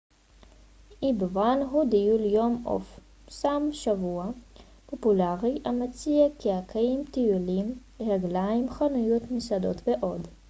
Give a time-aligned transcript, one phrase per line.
[1.03, 2.79] אי בוון הוא טיול יום או
[3.29, 4.25] סוף שבוע
[4.85, 10.27] פופולרי המציע קיאקים טיולים רגליים חנויות מסעדות ועוד